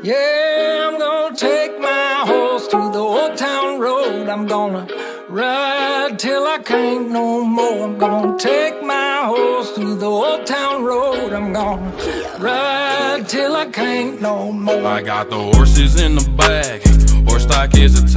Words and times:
Yeah, 0.00 0.88
I'm 0.88 0.98
gonna 0.98 1.36
take 1.36 1.78
my 1.80 2.22
horse 2.24 2.68
to 2.68 2.76
the 2.76 2.98
old 2.98 3.36
town 3.36 3.80
road. 3.80 4.28
I'm 4.28 4.46
gonna 4.46 4.86
ride 5.28 6.18
till 6.18 6.46
I 6.46 6.58
can't 6.58 7.10
no 7.10 7.44
more. 7.44 7.84
I'm 7.84 7.98
gonna 7.98 8.38
take 8.38 8.82
my 8.82 9.24
horse 9.26 9.74
to 9.74 9.96
the 9.96 10.06
old 10.06 10.46
town 10.46 10.84
road. 10.84 11.32
I'm 11.32 11.52
gonna 11.52 11.92
ride 12.38 13.28
till 13.28 13.56
I 13.56 13.66
can't 13.66 14.20
no 14.22 14.52
more. 14.52 14.86
I 14.86 15.02
got 15.02 15.30
the 15.30 15.38
horses 15.52 16.00
in 16.00 16.14
the 16.14 16.30
back, 16.30 16.80
horse 17.28 17.42
stock 17.42 17.76
is 17.76 17.98
attached. 17.98 18.07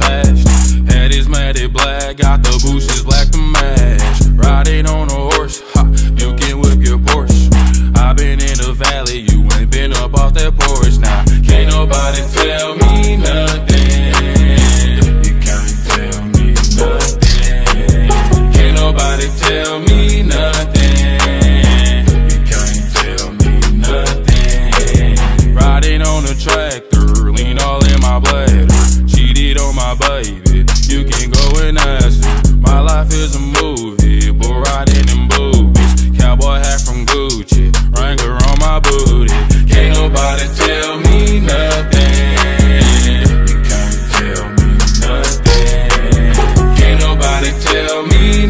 Valley, 8.74 9.20
you 9.20 9.42
ain't 9.58 9.70
been 9.70 9.92
up 9.92 10.14
off 10.14 10.34
that 10.34 10.56
porch 10.58 10.98
now. 10.98 11.24
Can't 11.46 11.70
nobody 11.70 12.22
tell 12.32 12.76
me 12.76 13.16
nothing. 13.16 13.91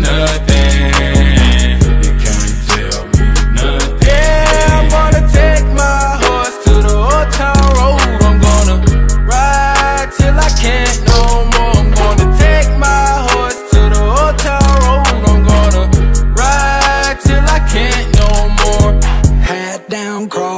Nothing. 0.02 0.51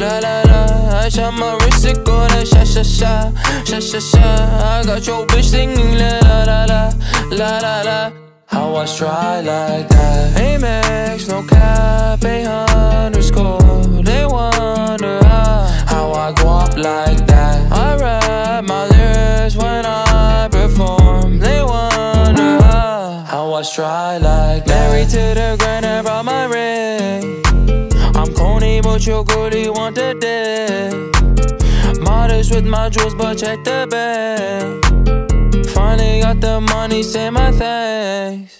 la 0.00 0.18
la 0.18 0.42
la. 0.50 1.00
I 1.04 1.08
shot 1.08 1.34
my 1.34 1.56
wrist, 1.60 1.84
it 1.84 2.04
go 2.04 2.16
like 2.32 2.46
sha 2.46 2.64
sha 2.64 2.82
sha, 2.82 3.32
sha 3.64 3.80
sha 3.80 4.00
sha. 4.00 4.24
I 4.72 4.82
got 4.84 5.06
your 5.06 5.26
bitch 5.26 5.50
singing 5.50 5.94
la 5.94 6.18
la 6.20 6.44
la 6.44 6.64
la, 7.30 7.58
la 7.58 7.82
la. 7.82 8.12
How 8.46 8.74
I 8.74 8.86
try 8.86 9.40
like 9.40 9.88
that. 9.88 10.36
Amex, 10.36 11.28
no 11.28 11.42
cap, 11.42 12.24
a 12.24 13.04
underscore 13.04 14.02
They 14.02 14.26
wonder 14.26 15.20
how 15.24 15.66
How 15.86 16.12
I 16.12 16.32
go 16.32 16.48
up 16.48 16.76
like 16.76 17.24
that. 17.26 17.70
I 17.70 17.96
rap 17.96 18.64
my 18.64 18.86
lyrics 18.88 19.54
when 19.54 19.86
I 19.86 20.48
perform. 20.50 21.38
They 21.38 21.62
wonder 21.62 22.58
how 22.64 23.24
How 23.28 23.54
I 23.54 23.62
try 23.62 24.18
like 24.18 24.64
that. 24.64 24.90
Married 24.90 25.10
to 25.10 25.34
the 25.38 25.56
grind, 25.60 25.86
I 25.86 26.02
brought 26.02 26.24
my 26.24 26.46
ring 26.46 27.49
Corny, 28.60 28.80
but 28.82 29.06
your 29.06 29.24
girlie 29.24 29.70
want 29.70 29.94
the 29.94 30.14
dick 30.20 30.92
Modest 32.02 32.54
with 32.54 32.66
my 32.66 32.90
jewels, 32.90 33.14
but 33.14 33.38
check 33.38 33.64
the 33.64 33.86
bag 33.90 35.66
Finally 35.68 36.20
got 36.20 36.40
the 36.40 36.60
money, 36.60 37.02
say 37.02 37.30
my 37.30 37.50
thanks. 37.52 38.59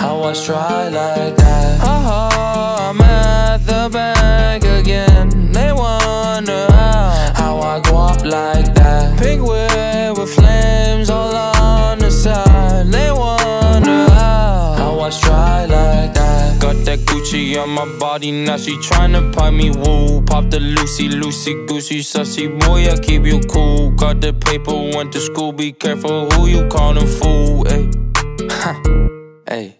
How 0.00 0.22
I 0.22 0.32
try 0.32 0.88
like 0.88 1.36
that? 1.36 1.78
Haha, 1.78 2.88
I'm 2.88 3.00
at 3.02 3.58
the 3.66 3.90
bank 3.92 4.64
again. 4.64 5.52
They 5.52 5.72
wonder 5.74 6.66
how, 6.72 7.32
how 7.34 7.58
I 7.58 7.80
go 7.80 7.98
up 7.98 8.24
like 8.24 8.74
that. 8.76 9.18
Pink 9.18 9.42
whip 9.42 10.16
with 10.16 10.34
flames 10.34 11.10
all 11.10 11.36
on 11.36 11.98
the 11.98 12.10
side. 12.10 12.86
They 12.86 13.12
wonder 13.12 14.08
how, 14.14 14.74
how 14.78 15.00
I 15.00 15.10
try 15.10 15.66
like 15.66 16.14
that. 16.14 16.58
Got 16.62 16.76
that 16.86 17.00
Gucci 17.00 17.62
on 17.62 17.68
my 17.68 17.84
body, 17.98 18.32
now 18.32 18.56
she 18.56 18.78
tryna 18.78 19.34
pipe 19.34 19.52
me 19.52 19.68
woo. 19.70 20.22
Pop 20.22 20.48
the 20.48 20.60
Lucy, 20.60 21.10
Lucy, 21.10 21.52
Goosey, 21.66 22.00
sussy 22.00 22.48
boy, 22.60 22.90
I 22.90 22.96
keep 22.98 23.26
you 23.26 23.40
cool. 23.40 23.90
Got 23.90 24.22
the 24.22 24.32
paper, 24.32 24.72
went 24.96 25.12
to 25.12 25.20
school, 25.20 25.52
be 25.52 25.72
careful 25.72 26.30
who 26.30 26.46
you 26.46 26.66
callin' 26.68 27.06
fool, 27.06 27.64
ayy. 27.66 29.06
Hey. 29.50 29.79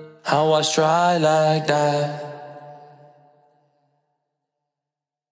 How 0.31 0.53
I 0.53 0.61
try 0.61 1.17
like 1.17 1.67
that? 1.67 2.40